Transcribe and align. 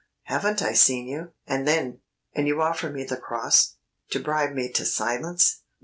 "Haven't 0.23 0.63
I 0.63 0.73
seen 0.73 1.05
you... 1.05 1.33
and 1.45 1.67
then... 1.67 1.99
and 2.33 2.47
you 2.47 2.59
offer 2.59 2.89
me 2.89 3.03
the 3.03 3.17
cross... 3.17 3.75
to 4.09 4.19
bribe 4.19 4.53
me 4.55 4.67
to 4.71 4.83
silence 4.83 5.61